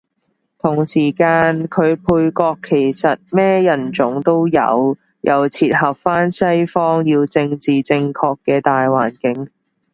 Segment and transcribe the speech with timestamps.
[0.57, 9.51] 同時間佢配角其實咩人種都有，又切合返西方要政治正確嘅大環境